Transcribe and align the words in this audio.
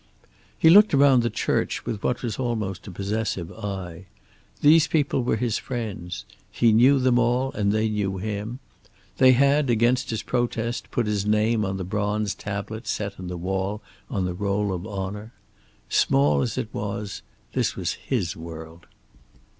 He 0.57 0.71
looked 0.71 0.95
around 0.95 1.21
the 1.21 1.29
church 1.29 1.85
with 1.85 2.01
what 2.01 2.23
was 2.23 2.39
almost 2.39 2.87
a 2.87 2.89
possessive 2.91 3.51
eye. 3.51 4.07
These 4.61 4.87
people 4.87 5.21
were 5.23 5.35
his 5.35 5.59
friends. 5.59 6.25
He 6.49 6.73
knew 6.73 6.97
them 6.97 7.19
all, 7.19 7.51
and 7.51 7.71
they 7.71 7.87
knew 7.87 8.17
him. 8.17 8.57
They 9.17 9.33
had, 9.33 9.69
against 9.69 10.09
his 10.09 10.23
protest, 10.23 10.89
put 10.89 11.05
his 11.05 11.27
name 11.27 11.63
on 11.63 11.77
the 11.77 11.83
bronze 11.83 12.33
tablet 12.33 12.87
set 12.87 13.19
in 13.19 13.27
the 13.27 13.37
wall 13.37 13.83
on 14.09 14.25
the 14.25 14.33
roll 14.33 14.73
of 14.73 14.87
honor. 14.87 15.33
Small 15.87 16.41
as 16.41 16.57
it 16.57 16.69
was, 16.73 17.21
this 17.53 17.75
was 17.75 17.93
his 18.09 18.35
world. 18.35 18.87